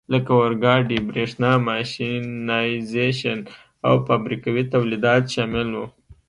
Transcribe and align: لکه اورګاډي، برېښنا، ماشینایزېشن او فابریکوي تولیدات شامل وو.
لکه 0.13 0.31
اورګاډي، 0.41 0.97
برېښنا، 1.09 1.51
ماشینایزېشن 1.69 3.39
او 3.87 3.93
فابریکوي 4.07 4.63
تولیدات 4.73 5.23
شامل 5.33 5.67
وو. 5.75 5.85